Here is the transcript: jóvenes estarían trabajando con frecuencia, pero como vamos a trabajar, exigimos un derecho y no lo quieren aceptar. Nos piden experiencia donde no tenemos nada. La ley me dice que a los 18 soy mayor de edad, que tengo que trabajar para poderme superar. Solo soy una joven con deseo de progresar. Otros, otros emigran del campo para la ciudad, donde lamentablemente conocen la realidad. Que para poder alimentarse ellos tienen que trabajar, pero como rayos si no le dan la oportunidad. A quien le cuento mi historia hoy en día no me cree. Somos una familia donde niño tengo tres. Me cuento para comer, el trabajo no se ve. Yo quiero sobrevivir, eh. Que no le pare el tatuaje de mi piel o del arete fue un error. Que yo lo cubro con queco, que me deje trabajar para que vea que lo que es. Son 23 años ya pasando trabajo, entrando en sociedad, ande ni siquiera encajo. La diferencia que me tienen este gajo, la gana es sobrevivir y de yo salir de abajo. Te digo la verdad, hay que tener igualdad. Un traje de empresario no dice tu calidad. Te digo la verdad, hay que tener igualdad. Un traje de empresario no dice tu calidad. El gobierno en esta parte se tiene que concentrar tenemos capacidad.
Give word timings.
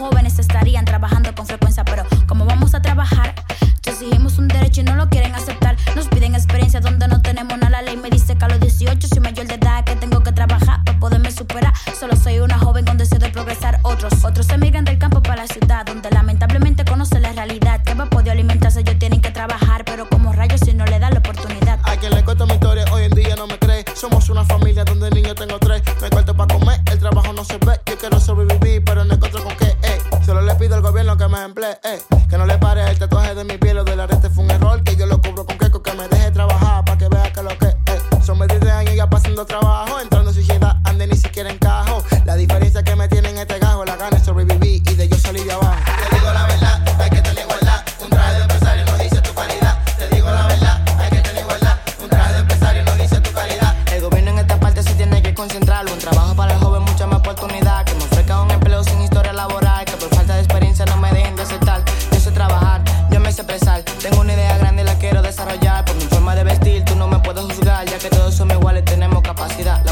jóvenes 0.00 0.38
estarían 0.38 0.86
trabajando 0.86 1.34
con 1.34 1.46
frecuencia, 1.46 1.84
pero 1.84 2.04
como 2.26 2.46
vamos 2.46 2.74
a 2.74 2.80
trabajar, 2.80 3.34
exigimos 3.84 4.38
un 4.38 4.48
derecho 4.48 4.80
y 4.80 4.84
no 4.84 4.94
lo 4.94 5.10
quieren 5.10 5.34
aceptar. 5.34 5.76
Nos 5.94 6.08
piden 6.08 6.34
experiencia 6.34 6.80
donde 6.80 7.06
no 7.06 7.20
tenemos 7.20 7.58
nada. 7.58 7.70
La 7.70 7.82
ley 7.82 7.98
me 7.98 8.08
dice 8.08 8.34
que 8.34 8.44
a 8.44 8.48
los 8.48 8.60
18 8.60 9.06
soy 9.06 9.20
mayor 9.20 9.46
de 9.46 9.54
edad, 9.54 9.84
que 9.84 9.94
tengo 9.96 10.22
que 10.22 10.32
trabajar 10.32 10.82
para 10.84 10.98
poderme 10.98 11.30
superar. 11.30 11.72
Solo 11.98 12.16
soy 12.16 12.40
una 12.40 12.58
joven 12.58 12.86
con 12.86 12.96
deseo 12.96 13.18
de 13.18 13.28
progresar. 13.28 13.78
Otros, 13.82 14.24
otros 14.24 14.48
emigran 14.48 14.84
del 14.86 14.98
campo 14.98 15.22
para 15.22 15.42
la 15.42 15.46
ciudad, 15.46 15.84
donde 15.84 16.10
lamentablemente 16.10 16.84
conocen 16.84 17.20
la 17.20 17.32
realidad. 17.32 17.82
Que 17.84 17.94
para 17.94 18.08
poder 18.08 18.30
alimentarse 18.30 18.80
ellos 18.80 18.98
tienen 18.98 19.20
que 19.20 19.30
trabajar, 19.30 19.84
pero 19.84 20.08
como 20.08 20.32
rayos 20.32 20.60
si 20.64 20.72
no 20.72 20.86
le 20.86 20.98
dan 20.98 21.12
la 21.12 21.18
oportunidad. 21.18 21.78
A 21.84 21.96
quien 21.96 22.14
le 22.14 22.24
cuento 22.24 22.46
mi 22.46 22.54
historia 22.54 22.86
hoy 22.90 23.04
en 23.04 23.12
día 23.12 23.36
no 23.36 23.46
me 23.46 23.58
cree. 23.58 23.84
Somos 23.94 24.30
una 24.30 24.44
familia 24.44 24.84
donde 24.84 25.10
niño 25.10 25.34
tengo 25.34 25.58
tres. 25.58 25.82
Me 26.00 26.08
cuento 26.08 26.34
para 26.34 26.54
comer, 26.54 26.80
el 26.90 26.98
trabajo 26.98 27.32
no 27.34 27.44
se 27.44 27.58
ve. 27.58 27.78
Yo 27.86 27.98
quiero 27.98 28.18
sobrevivir, 28.18 28.49
eh. 31.32 32.02
Que 32.28 32.36
no 32.36 32.44
le 32.44 32.58
pare 32.58 32.82
el 32.90 32.98
tatuaje 32.98 33.36
de 33.36 33.44
mi 33.44 33.56
piel 33.56 33.78
o 33.78 33.84
del 33.84 34.00
arete 34.00 34.28
fue 34.30 34.42
un 34.42 34.50
error. 34.50 34.82
Que 34.82 34.96
yo 34.96 35.06
lo 35.06 35.20
cubro 35.20 35.46
con 35.46 35.56
queco, 35.58 35.80
que 35.80 35.92
me 35.92 36.08
deje 36.08 36.32
trabajar 36.32 36.84
para 36.84 36.98
que 36.98 37.08
vea 37.08 37.32
que 37.32 37.42
lo 37.42 37.56
que 37.56 37.66
es. 37.66 38.26
Son 38.26 38.36
23 38.36 38.72
años 38.72 38.96
ya 38.96 39.08
pasando 39.08 39.46
trabajo, 39.46 40.00
entrando 40.00 40.30
en 40.30 40.36
sociedad, 40.36 40.78
ande 40.82 41.06
ni 41.06 41.16
siquiera 41.16 41.48
encajo. 41.48 42.02
La 42.24 42.34
diferencia 42.34 42.82
que 42.82 42.96
me 42.96 43.06
tienen 43.06 43.38
este 43.38 43.60
gajo, 43.60 43.84
la 43.84 43.94
gana 43.94 44.16
es 44.16 44.24
sobrevivir 44.24 44.82
y 44.90 44.94
de 44.96 45.08
yo 45.08 45.16
salir 45.18 45.44
de 45.44 45.52
abajo. 45.52 45.76
Te 46.10 46.16
digo 46.16 46.32
la 46.32 46.46
verdad, 46.46 47.00
hay 47.00 47.10
que 47.10 47.22
tener 47.22 47.44
igualdad. 47.44 47.84
Un 48.02 48.10
traje 48.10 48.34
de 48.34 48.40
empresario 48.42 48.84
no 48.86 48.98
dice 48.98 49.20
tu 49.20 49.32
calidad. 49.34 49.78
Te 49.96 50.08
digo 50.08 50.30
la 50.30 50.46
verdad, 50.48 50.84
hay 50.98 51.10
que 51.10 51.20
tener 51.20 51.42
igualdad. 51.42 51.76
Un 52.02 52.08
traje 52.08 52.32
de 52.32 52.38
empresario 52.40 52.84
no 52.84 52.94
dice 52.96 53.20
tu 53.20 53.32
calidad. 53.32 53.76
El 53.92 54.00
gobierno 54.02 54.30
en 54.32 54.38
esta 54.40 54.58
parte 54.58 54.82
se 54.82 54.94
tiene 54.94 55.22
que 55.22 55.32
concentrar 55.32 55.84
tenemos 68.82 69.22
capacidad. 69.22 69.89